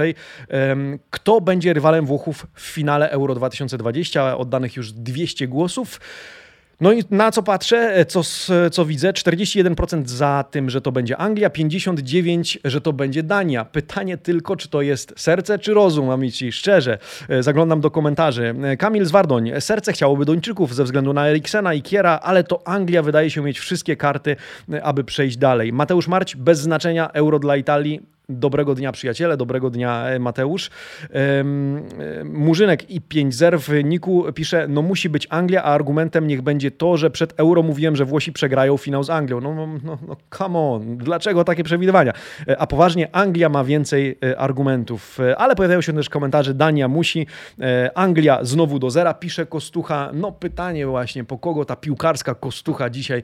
[1.10, 4.36] kto będzie rywalem Włochów w finale Euro 2020.
[4.36, 6.00] Oddanych już 200 głosów.
[6.80, 8.22] No i na co patrzę, co,
[8.70, 9.12] co widzę?
[9.12, 13.64] 41% za tym, że to będzie Anglia, 59% że to będzie Dania.
[13.64, 16.52] Pytanie tylko, czy to jest serce, czy rozum, amici?
[16.52, 16.98] Szczerze,
[17.40, 18.54] zaglądam do komentarzy.
[18.78, 23.30] Kamil Zwardoń, serce chciałoby Duńczyków ze względu na Eriksena i Kiera, ale to Anglia wydaje
[23.30, 24.36] się mieć wszystkie karty,
[24.82, 25.72] aby przejść dalej.
[25.72, 30.70] Mateusz Marć, bez znaczenia, euro dla Italii, Dobrego dnia przyjaciele, dobrego dnia e, Mateusz.
[32.24, 36.70] Murzynek i 5 zer w Niku pisze, no musi być Anglia, a argumentem niech będzie
[36.70, 39.40] to, że przed Euro mówiłem, że Włosi przegrają finał z Anglią.
[39.40, 42.12] No, no, no, no come on, dlaczego takie przewidywania?
[42.48, 47.26] E, a poważnie, Anglia ma więcej e, argumentów, ale pojawiają się też komentarze, Dania musi,
[47.94, 50.10] Anglia znowu do zera, pisze Kostucha.
[50.12, 53.22] No pytanie właśnie, po kogo ta piłkarska Kostucha dzisiaj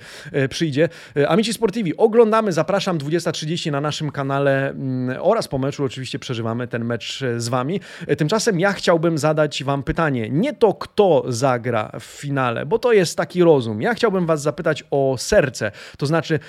[0.50, 0.88] przyjdzie.
[1.28, 6.84] Amici Sportivi, oglądamy, zapraszam 20.30 na naszym kanale Mm, oraz po meczu oczywiście przeżywamy ten
[6.84, 7.80] mecz e, z Wami.
[8.06, 10.30] E, tymczasem ja chciałbym zadać Wam pytanie.
[10.30, 13.82] Nie to, kto zagra w finale, bo to jest taki rozum.
[13.82, 15.72] Ja chciałbym Was zapytać o serce.
[15.98, 16.40] To znaczy,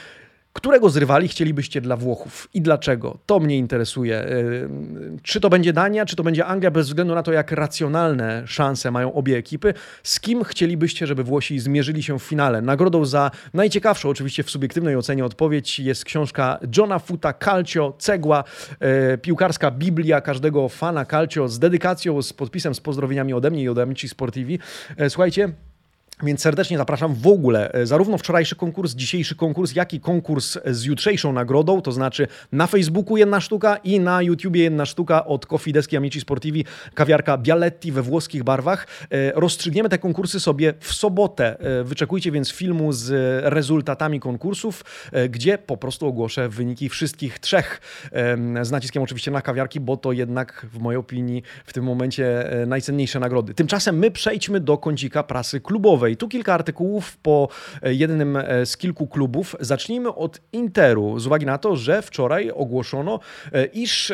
[0.58, 3.18] Którego z rywali chcielibyście dla Włochów i dlaczego?
[3.26, 4.18] To mnie interesuje.
[4.18, 4.30] E,
[5.24, 8.92] czy to będzie Dania, czy to będzie Anglia, bez względu na to, jak racjonalne szanse
[8.92, 9.74] mają obie ekipy.
[10.04, 12.62] Z kim chcielibyście, żeby Włosi zmierzyli się w finale?
[12.62, 18.44] Nagrodą za najciekawszą, oczywiście w subiektywnej ocenie odpowiedź jest książka Johna Futa Calcio, Cegła,
[18.80, 23.70] e, piłkarska Biblia każdego fana Calcio z dedykacją, z podpisem, z pozdrowieniami ode mnie i
[23.70, 24.60] ode Amici Sportivi.
[24.98, 25.54] E, słuchajcie,
[26.24, 30.84] więc serdecznie zapraszam w ogóle e, zarówno wczorajszy konkurs, dzisiejszy konkurs, jak i konkurs z
[30.84, 35.74] jutrzejszą nagrodą, to znaczy na Facebooku jedna sztuka i na YouTubie jedna sztuka od Coffee
[35.74, 38.88] Deski Amici Sportivi, kawiarka Bialetti we włoskich barwach.
[39.10, 41.60] E, rozstrzygniemy te konkursy sobie w sobotę.
[41.60, 43.12] E, wyczekujcie więc filmu z
[43.44, 44.84] rezultatami konkursów,
[45.30, 47.82] gdzie po prostu ogłoszę wyniki wszystkich trzech.
[48.62, 53.20] Z naciskiem oczywiście na kawiarki, bo to jednak w mojej opinii w tym momencie najcenniejsze
[53.20, 53.54] nagrody.
[53.54, 56.07] Tymczasem my przejdźmy do kącika prasy klubowej.
[56.16, 57.48] Tu kilka artykułów po
[57.84, 59.56] e, jednym e, z kilku klubów.
[59.60, 63.20] Zacznijmy od Interu, z uwagi na to, że wczoraj ogłoszono,
[63.54, 64.14] e, iż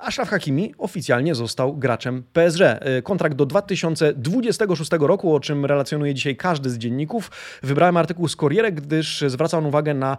[0.00, 2.60] Ashraf Hakimi oficjalnie został graczem PSG.
[2.60, 7.30] E, kontrakt do 2026 roku, o czym relacjonuje dzisiaj każdy z dzienników.
[7.62, 10.16] Wybrałem artykuł z Corriere, gdyż zwraca on uwagę na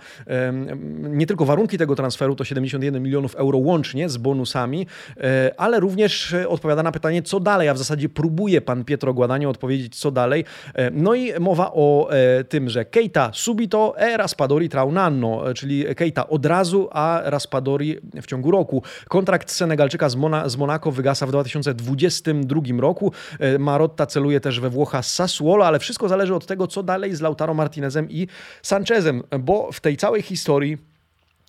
[1.04, 6.36] nie tylko warunki tego transferu, to 71 milionów euro łącznie z bonusami, e, ale również
[6.48, 10.46] odpowiada na pytanie, co dalej, a w zasadzie próbuje pan Pietro Guadagno odpowiedzieć, co dalej.
[10.74, 12.10] E, no i mowa o
[12.50, 18.52] tym, że Keita subito e Raspadori traunanno, czyli Keita od razu, a Raspadori w ciągu
[18.52, 18.84] roku.
[19.08, 23.12] Kontrakt Sen Senegalczyka z, Mona, z Monako wygasa w 2022 roku.
[23.40, 27.22] E, Marotta celuje też we Włocha Sassuolo, ale wszystko zależy od tego, co dalej z
[27.22, 28.28] Lautaro Martinezem i
[28.62, 30.78] Sanchezem, bo w tej całej historii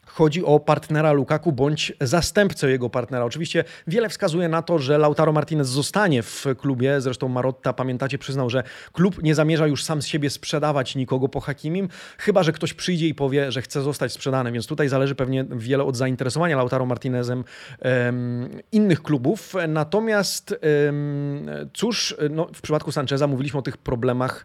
[0.07, 3.25] chodzi o partnera Lukaku bądź zastępcę jego partnera.
[3.25, 7.01] Oczywiście wiele wskazuje na to, że Lautaro Martinez zostanie w klubie.
[7.01, 8.63] Zresztą Marotta, pamiętacie, przyznał, że
[8.93, 11.89] klub nie zamierza już sam z siebie sprzedawać nikogo po Hakimim,
[12.19, 14.53] chyba że ktoś przyjdzie i powie, że chce zostać sprzedany.
[14.53, 17.45] Więc tutaj zależy pewnie wiele od zainteresowania Lautaro Martinezem
[18.73, 19.55] innych klubów.
[19.69, 24.45] Natomiast um, cóż, no, w przypadku Sancheza mówiliśmy o tych problemach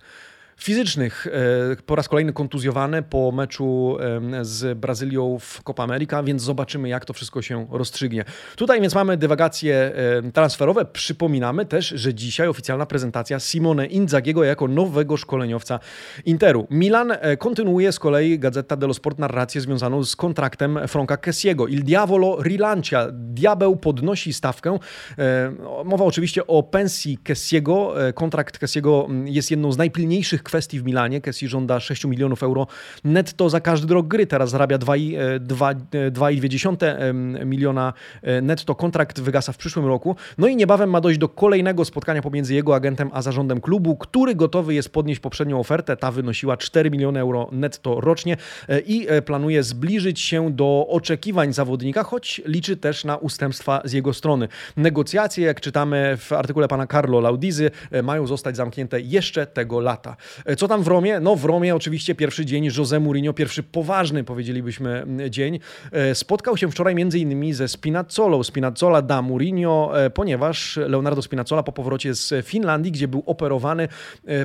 [0.57, 1.27] fizycznych.
[1.27, 3.97] E, po raz kolejny kontuzjowany po meczu
[4.41, 8.25] z Brazylią w Copa America, więc zobaczymy, jak to wszystko się rozstrzygnie.
[8.55, 9.91] Tutaj więc mamy dywagacje
[10.33, 10.85] transferowe.
[10.85, 15.79] Przypominamy też, że dzisiaj oficjalna prezentacja Simone Inzagiego jako nowego szkoleniowca
[16.25, 16.67] Interu.
[16.71, 21.67] Milan e, kontynuuje z kolei Gazeta dello Sport narrację związaną z kontraktem Franka Kessiego.
[21.67, 23.07] Il Diavolo rilancia.
[23.11, 24.79] Diabeł podnosi stawkę.
[25.17, 25.53] E,
[25.85, 27.93] mowa oczywiście o pensji Kessiego.
[28.13, 31.21] Kontrakt Kessiego jest jedną z najpilniejszych kwestii w Milanie.
[31.21, 32.67] Kessi żąda 6 milionów euro
[33.03, 34.27] netto za każdy rok gry.
[34.27, 37.09] Teraz zarabia 2,2 e,
[37.41, 38.75] e, miliona e, netto.
[38.75, 40.15] Kontrakt wygasa w przyszłym roku.
[40.37, 44.35] No i niebawem ma dojść do kolejnego spotkania pomiędzy jego agentem a zarządem klubu, który
[44.35, 45.97] gotowy jest podnieść poprzednią ofertę.
[45.97, 48.37] Ta wynosiła 4 miliony euro netto rocznie
[48.85, 54.47] i planuje zbliżyć się do oczekiwań zawodnika, choć liczy też na ustępstwa z jego strony.
[54.77, 57.71] Negocjacje, jak czytamy w artykule pana Carlo Laudizy,
[58.03, 60.15] mają zostać zamknięte jeszcze tego lata.
[60.45, 61.19] E, co tam w Romie?
[61.19, 65.59] No w Romie oczywiście pierwszy dzień Jose Mourinho, pierwszy poważny powiedzielibyśmy dzień.
[65.91, 68.43] E, spotkał się wczoraj między innymi ze Spinazzolą.
[68.43, 73.87] Spinazzola da Mourinho, e, ponieważ Leonardo Spinazzola po powrocie z Finlandii, gdzie był operowany,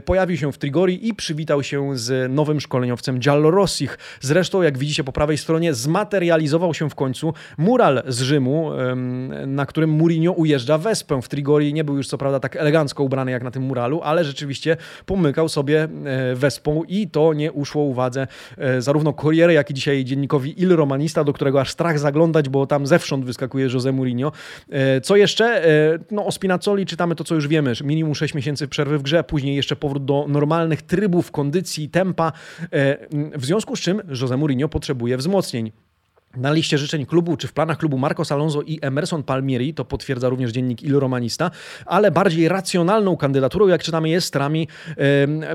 [0.04, 3.98] pojawił się w Trigori i przywitał się z nowym szkoleniowcem Giallorossich.
[4.20, 8.70] Zresztą, jak widzicie po prawej stronie, zmaterializował się w końcu mural z Rzymu,
[9.46, 11.22] na którym Mourinho ujeżdża wespę.
[11.22, 14.24] W Trigori nie był już co prawda tak elegancko ubrany jak na tym muralu, ale
[14.24, 14.76] rzeczywiście
[15.06, 15.88] pomykał sobie się
[16.34, 18.26] wespą i to nie uszło uwadze
[18.78, 22.86] zarówno Corriere, jak i dzisiaj dziennikowi Il Romanista, do którego aż strach zaglądać, bo tam
[22.86, 24.32] zewsząd wyskakuje Jose Mourinho.
[25.02, 25.62] Co jeszcze?
[26.10, 27.72] No o Spinazzoli czytamy to, co już wiemy.
[27.84, 32.32] Minimum 6 miesięcy przerwy w grze, później jeszcze powrót do normalnych trybów, kondycji, tempa,
[33.34, 35.72] w związku z czym Jose Mourinho potrzebuje wzmocnień.
[36.36, 40.28] Na liście życzeń klubu, czy w planach klubu Marcos Alonso i Emerson Palmieri, to potwierdza
[40.28, 41.50] również dziennik Il Romanista,
[41.86, 44.68] ale bardziej racjonalną kandydaturą, jak czytamy, jest Rami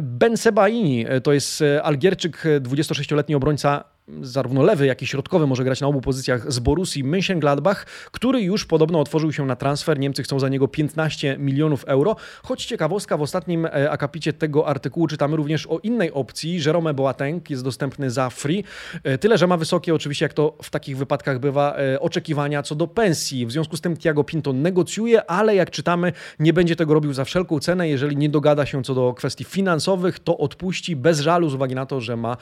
[0.01, 1.05] Ben Sebaini.
[1.23, 6.01] To jest e, Algierczyk, 26-letni obrońca zarówno lewy, jak i środkowy może grać na obu
[6.01, 7.75] pozycjach z Borussii Mönchengladbach,
[8.11, 9.99] który już podobno otworzył się na transfer.
[9.99, 12.15] Niemcy chcą za niego 15 milionów euro.
[12.43, 16.59] Choć ciekawostka, w ostatnim e, akapicie tego artykułu czytamy również o innej opcji.
[16.65, 18.63] Jerome Boateng jest dostępny za free.
[19.03, 22.75] E, tyle, że ma wysokie oczywiście, jak to w takich wypadkach bywa, e, oczekiwania co
[22.75, 23.45] do pensji.
[23.45, 27.25] W związku z tym Thiago Pinto negocjuje, ale jak czytamy, nie będzie tego robił za
[27.25, 27.89] wszelką cenę.
[27.89, 31.85] Jeżeli nie dogada się co do kwestii finansowych, to odpuści bez żalu z uwagi na
[31.85, 32.37] to, że ma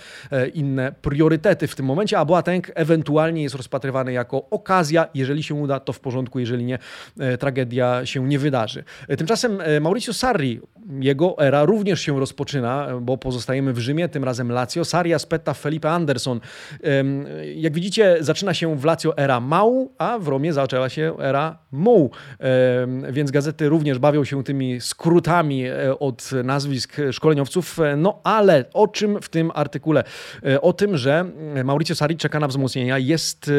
[0.54, 5.08] inne priorytety w tym momencie, a Boateng ewentualnie jest rozpatrywany jako okazja.
[5.13, 6.80] Jeżeli się uda, to w porządku, jeżeli nie,
[7.20, 8.84] e, tragedia się nie wydarzy.
[9.08, 10.62] E, tymczasem e, Mauricio Sarri,
[11.00, 14.86] jego era również się rozpoczyna, bo pozostajemy w Rzymie, tym razem Lazio.
[14.86, 16.39] Sarri aspetta Felipe Anderson.
[17.56, 22.12] Jak widzicie, zaczyna się w Lazio era Mau, a w Romie zaczęła się era Mou.
[23.12, 25.63] Więc gazety również bawią się tymi skrótami
[26.00, 27.78] od nazwisk szkoleniowców.
[27.98, 30.04] No ale o czym w tym artykule?
[30.62, 31.26] O tym, że
[31.63, 32.97] Mauricio Sarri czeka na wzmocnienia.
[32.97, 33.51] Jest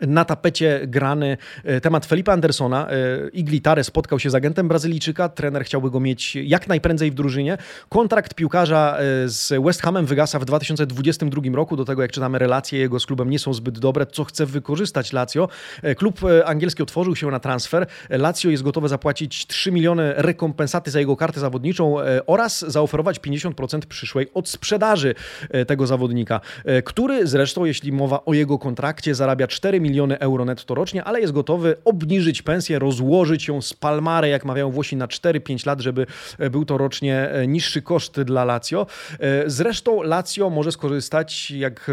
[0.00, 2.90] na tapecie grany e, temat Felipe Andersona.
[2.90, 5.28] E, Iglitare spotkał się z agentem Brazylijczyka.
[5.28, 7.58] Trener chciałby go mieć jak najprędzej w drużynie.
[7.88, 11.76] Kontrakt piłkarza e, z West Hamem wygasa w 2022 roku.
[11.76, 15.12] Do tego, jak czytamy, relacje jego z klubem nie są zbyt dobre, co chce wykorzystać
[15.12, 15.48] Lazio.
[15.96, 17.86] Klub angielski otworzył się na transfer.
[18.10, 24.26] Lazio jest gotowe zapłacić 3 miliony rekompensaty za jego kartę zawodniczą oraz zaoferować 50% przyszłej
[24.34, 25.14] odsprzedaży
[25.66, 26.40] tego zawodnika,
[26.84, 31.20] który zresztą, jeśli mowa o jego kontrakcie, zarabia 4 miliony miliony euro netto rocznie, ale
[31.20, 36.06] jest gotowy obniżyć pensję, rozłożyć ją z Palmare, jak mawiają Włosi, na 4-5 lat, żeby
[36.38, 38.86] e, był to rocznie e, niższy koszt dla Lazio.
[39.20, 41.90] E, zresztą Lazio może skorzystać, jak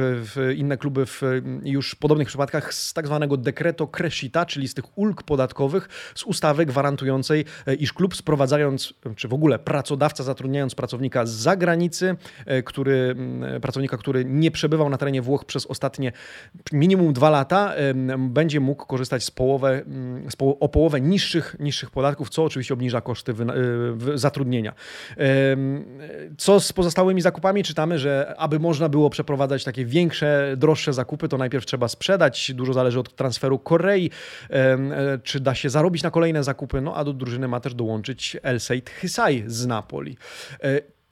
[0.56, 1.22] inne kluby w
[1.64, 6.66] już podobnych przypadkach, z tak zwanego dekreto crescita, czyli z tych ulg podatkowych, z ustawy
[6.66, 7.46] gwarantującej,
[7.80, 12.16] iż klub sprowadzając, czy w ogóle pracodawca zatrudniając pracownika z zagranicy,
[12.66, 13.16] który,
[13.62, 16.12] pracownika, który nie przebywał na terenie Włoch przez ostatnie
[16.72, 17.74] minimum dwa lata,
[18.18, 22.74] będzie mógł korzystać z połowę, mm, z po, o połowę niższych, niższych podatków, co oczywiście
[22.74, 24.74] obniża koszty y, zatrudnienia.
[26.38, 27.64] Co z pozostałymi zakupami?
[27.64, 32.52] Czytamy, że aby można było przeprowadzać takie większe, droższe zakupy, to najpierw trzeba sprzedać.
[32.54, 34.10] Dużo zależy od transferu Korei,
[34.50, 34.78] e,
[35.24, 36.82] czy da się zarobić na kolejne zakupy.
[36.82, 40.18] No a do drużyny ma też dołączyć El Seid Hysaj z Napoli.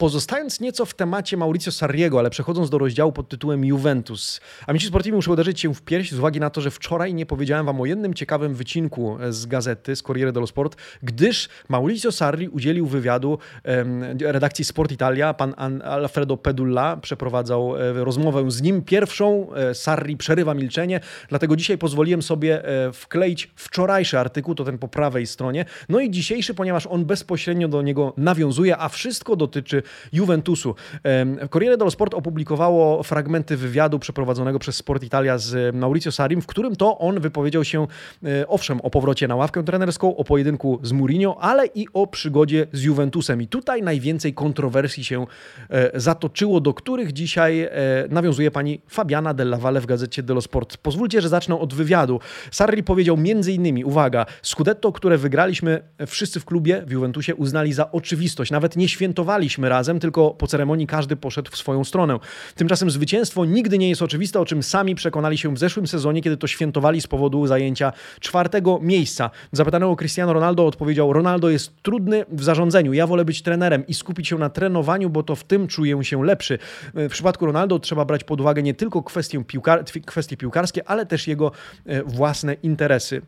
[0.03, 4.87] E, Pozostając nieco w temacie Mauricio Sarriego, ale przechodząc do rozdziału pod tytułem Juventus, Amici
[4.87, 7.81] Sportivi muszę uderzyć się w pierś z uwagi na to, że wczoraj nie powiedziałem wam
[7.81, 13.37] o jednym ciekawym wycinku z gazety, z Corriere dello Sport, gdyż Mauricio Sarri udzielił wywiadu
[14.21, 15.33] redakcji Sport Italia.
[15.33, 18.81] Pan Alfredo Pedulla przeprowadzał e, rozmowę z nim.
[18.81, 24.77] Pierwszą e, Sarri przerywa milczenie, dlatego dzisiaj pozwoliłem sobie e, wkleić wczorajszy artykuł, to ten
[24.77, 29.83] po prawej stronie, no i dzisiejszy, ponieważ on bezpośrednio do niego nawiązuje, a wszystko dotyczy
[30.13, 30.75] Juventusu.
[31.49, 36.75] Corriere dello Sport opublikowało fragmenty wywiadu przeprowadzonego przez Sport Italia z Mauricio Sarim, w którym
[36.75, 37.87] to on wypowiedział się
[38.23, 42.67] e, owszem o powrocie na ławkę trenerską, o pojedynku z Mourinho, ale i o przygodzie
[42.71, 43.41] z Juventusem.
[43.41, 45.25] I tutaj najwięcej kontrowersji się
[45.69, 47.69] e, zatoczyło, do których dzisiaj e,
[48.09, 50.77] nawiązuje pani Fabiana Della Valle w gazecie dello Sport.
[50.77, 52.19] Pozwólcie, że zacznę od wywiadu.
[52.51, 57.91] Sarri powiedział między innymi, uwaga, Scudetto, które wygraliśmy wszyscy w klubie w Juventusie uznali za
[57.91, 58.51] oczywistość.
[58.51, 62.19] Nawet nie świętowaliśmy razem, tylko po ceremonii każdy poszedł w swoją stronę.
[62.55, 66.37] Tymczasem zwycięstwo nigdy nie jest oczywiste, o czym sami przekonali się w zeszłym sezonie, kiedy
[66.37, 69.29] to świętowali z powodu zajęcia czwartego miejsca.
[69.51, 72.93] Zapytany o Cristiano Ronaldo odpowiedział: Ronaldo jest trudny w zarządzaniu.
[72.93, 76.25] Ja wolę być trenerem i skupić się na trenowaniu, bo to w tym czuję się
[76.25, 76.59] lepszy.
[76.93, 81.27] W przypadku Ronaldo trzeba brać pod uwagę nie tylko kwestię piłkar kwestie piłkarskie, ale też
[81.27, 81.51] jego
[81.85, 83.21] e, własne interesy.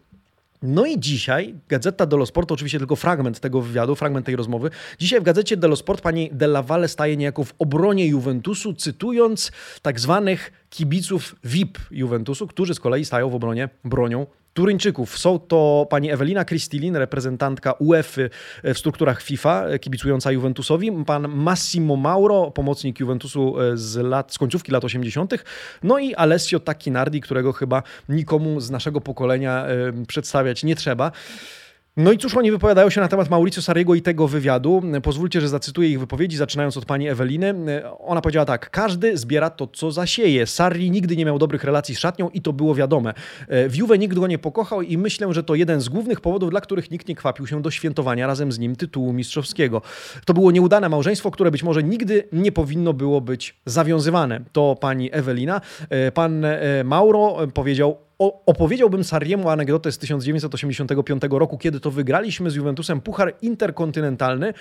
[0.62, 4.70] No i dzisiaj Gazeta dello Sport, oczywiście tylko fragment tego wywiadu, fragment tej rozmowy.
[5.00, 10.00] Dzisiaj w Gazecie dello Sport pani Della Valle staje niejako w obronie Juventusu, cytując tak
[10.00, 15.18] zwanych kibiców VIP Juventusu, którzy z kolei stają w obronie bronią Turyńczyków.
[15.18, 18.22] Są to pani Ewelina Kristilin, reprezentantka UEFA
[18.64, 24.86] w strukturach FIFA, kibicująca Juventusowi, pan Massimo Mauro, pomocnik Juventusu z, lat, z końcówki lat
[24.86, 25.34] 80.,
[25.84, 29.66] no i Alessio Tacchinardi, którego chyba nikomu z naszego pokolenia
[30.08, 31.12] przedstawiać nie trzeba.
[31.98, 34.82] No i cóż oni wypowiadają się na temat Mauricio Sarriego i tego wywiadu.
[35.04, 37.54] Pozwólcie, że zacytuję ich wypowiedzi, zaczynając od pani Eweliny.
[38.00, 40.48] Ona powiedziała tak: Każdy zbiera to, co zasieje.
[40.48, 43.14] Sarri nigdy nie miał dobrych relacji z szatnią i to było wiadome.
[43.48, 46.62] W Juve nikt go nie pokochał i myślę, że to jeden z głównych powodów, dla
[46.62, 49.82] których nikt nie kwapił się do świętowania razem z nim tytułu mistrzowskiego.
[50.26, 54.42] To było nieudane małżeństwo, które być może nigdy nie powinno było być zawiązywane.
[54.52, 55.62] To pani Ewelina.
[56.14, 63.02] Pan e, Mauro powiedział opowiedziałbym Sarriemu anegdotę z 1985 roku, kiedy to wygraliśmy z Juventusem
[63.02, 64.54] Puchar Interkontynentalny.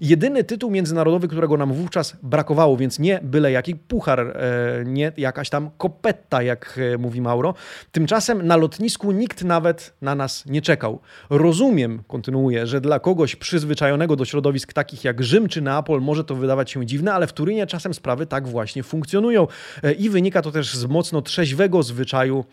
[0.00, 5.50] Jedyny tytuł międzynarodowy, którego nam wówczas brakowało, więc nie byle jaki puchar, e, nie jakaś
[5.50, 7.54] tam kopetta, jak e, mówi Mauro.
[7.92, 11.00] Tymczasem na lotnisku nikt nawet na nas nie czekał.
[11.30, 16.34] Rozumiem, kontynuuję, że dla kogoś przyzwyczajonego do środowisk takich jak Rzym czy Neapol może to
[16.34, 19.46] wydawać się dziwne, ale w Turynie czasem sprawy tak właśnie funkcjonują.
[19.82, 22.44] E, I wynika to też z mocno trzeźwego zwyczaju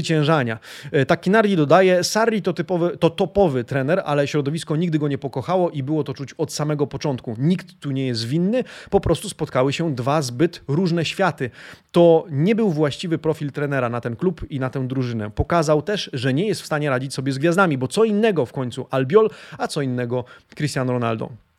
[0.00, 0.58] zwyciężania.
[0.92, 5.70] E, Takinari dodaje, Sarri to, typowy, to topowy trener, ale środowisko nigdy go nie pokochało
[5.70, 7.34] i było to czuć od samego początku.
[7.38, 11.50] Nikt tu nie jest winny, po prostu spotkały się dwa zbyt różne światy.
[11.92, 15.30] To nie był właściwy profil trenera na ten klub i na tę drużynę.
[15.30, 18.52] Pokazał też, że nie jest w stanie radzić sobie z gwiazdami, bo co innego w
[18.52, 21.49] końcu Albiol, a co innego Cristiano Ronaldo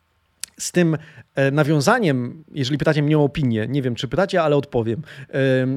[0.58, 0.96] z tym
[1.34, 5.02] e, nawiązaniem, jeżeli pytacie mnie o opinię, nie wiem czy pytacie, ale odpowiem,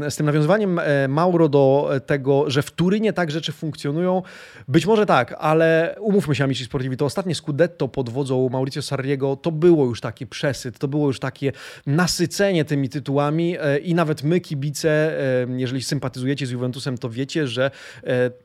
[0.10, 4.22] z tym nawiązaniem e, Mauro do tego, że w Turynie tak rzeczy funkcjonują,
[4.68, 9.36] być może tak, ale umówmy się, amici sportivi, to ostatnie Scudetto pod wodzą Mauricio Sarriego
[9.36, 11.52] to było już taki przesyt, to było już takie
[11.86, 15.16] nasycenie tymi tytułami e, i nawet my kibice,
[15.58, 17.72] jeżeli sympatyzujecie z Juventusem, to wiecie, że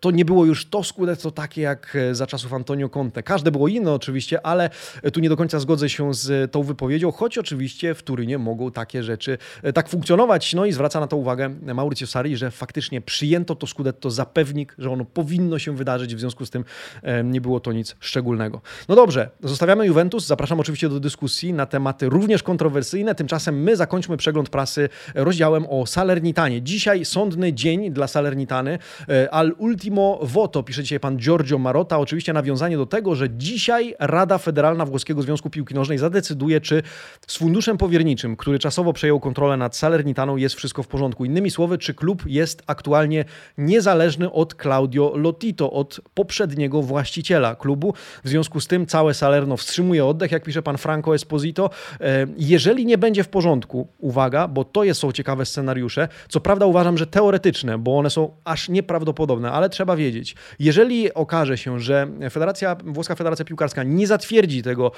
[0.00, 3.22] to nie było już to Scudetto takie jak za czasów Antonio Conte.
[3.22, 4.70] Każde było inne oczywiście, ale
[5.12, 8.70] tu nie do końca zgodzę się z z tą wypowiedzią, choć oczywiście w Turynie mogą
[8.70, 10.54] takie rzeczy e, tak funkcjonować.
[10.54, 14.74] No i zwraca na to uwagę Mauricio Sarri, że faktycznie przyjęto to Scudetto za pewnik,
[14.78, 16.64] że ono powinno się wydarzyć, w związku z tym
[17.02, 18.60] e, nie było to nic szczególnego.
[18.88, 24.16] No dobrze, zostawiamy Juventus, zapraszam oczywiście do dyskusji na tematy również kontrowersyjne, tymczasem my zakończmy
[24.16, 26.62] przegląd prasy rozdziałem o Salernitanie.
[26.62, 28.78] Dzisiaj sądny dzień dla Salernitany,
[29.08, 33.94] e, al ultimo voto, pisze dzisiaj pan Giorgio Marotta, oczywiście nawiązanie do tego, że dzisiaj
[33.98, 36.82] Rada Federalna Włoskiego Związku Piłki Nożnej zadecyduje, czy
[37.26, 41.24] z funduszem powierniczym, który czasowo przejął kontrolę nad Salernitaną, jest wszystko w porządku.
[41.24, 43.24] Innymi słowy, czy klub jest aktualnie
[43.58, 47.94] niezależny od Claudio Lotito, od poprzedniego właściciela klubu.
[48.24, 51.70] W związku z tym całe Salerno wstrzymuje oddech, jak pisze pan Franco Esposito.
[52.00, 56.66] E, jeżeli nie będzie w porządku, uwaga, bo to jest, są ciekawe scenariusze, co prawda
[56.66, 62.08] uważam, że teoretyczne, bo one są aż nieprawdopodobne, ale trzeba wiedzieć, jeżeli okaże się, że
[62.30, 64.92] Federacja, Włoska Federacja Piłkarska nie zatwierdzi tego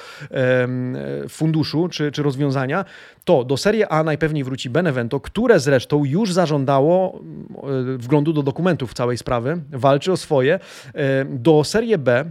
[1.28, 2.84] funduszu czy, czy rozwiązania,
[3.24, 8.94] to do Serie A najpewniej wróci Benevento, które zresztą już zażądało e, wglądu do dokumentów
[8.94, 10.58] całej sprawy, walczy o swoje.
[10.94, 12.24] E, do Serie B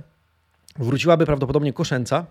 [0.79, 2.25] wróciłaby prawdopodobnie Koszęca,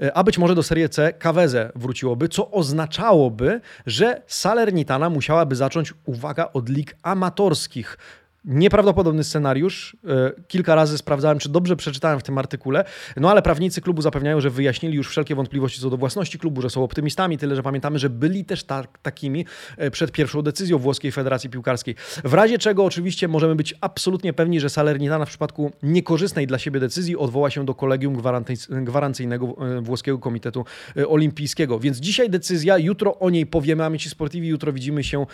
[0.00, 5.94] e, a być może do Serie C Kaweze wróciłoby, co oznaczałoby, że Salernitana musiałaby zacząć,
[6.04, 7.98] uwaga, od lig amatorskich
[8.44, 9.96] Nieprawdopodobny scenariusz.
[10.08, 12.84] E, kilka razy sprawdzałem, czy dobrze przeczytałem w tym artykule.
[13.16, 16.70] No ale prawnicy klubu zapewniają, że wyjaśnili już wszelkie wątpliwości co do własności klubu, że
[16.70, 21.12] są optymistami, tyle że pamiętamy, że byli też ta takimi e, przed pierwszą decyzją Włoskiej
[21.12, 21.94] Federacji Piłkarskiej.
[22.24, 26.80] W razie czego oczywiście możemy być absolutnie pewni, że Salernitana w przypadku niekorzystnej dla siebie
[26.80, 28.22] decyzji odwoła się do kolegium
[28.70, 30.64] gwarancyjnego e, Włoskiego Komitetu
[31.08, 31.80] Olimpijskiego.
[31.80, 35.26] Więc dzisiaj decyzja, jutro o niej powiemy, a my ci sportivi jutro widzimy się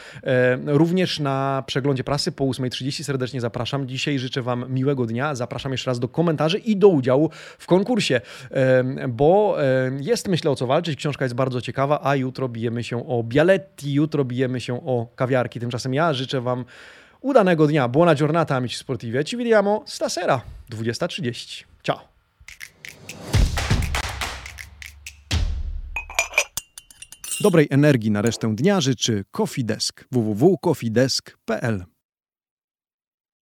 [0.66, 3.88] również na przeglądzie prasy po 8.30 serdecznie zapraszam.
[3.88, 5.35] Dzisiaj życzę Wam miłego dnia.
[5.35, 8.20] Zapraszam jeszcze raz do komentarzy i do udziału w konkursie,
[9.09, 9.56] bo
[10.00, 10.98] jest myślę o co walczyć.
[10.98, 15.61] Książka jest bardzo ciekawa, a jutro bijemy się o Bialetti, jutro bijemy się o kawiarki.
[15.61, 16.64] Tymczasem ja życzę Wam
[17.20, 17.88] udanego dnia.
[17.88, 19.24] Buona giornata, amici sportivi.
[19.24, 21.64] Ci vediamo stasera, 20.30.
[21.82, 22.00] Ciao!
[27.40, 31.85] Dobrej energii na resztę dnia życzy Coffee Desk www.coffeedesk.pl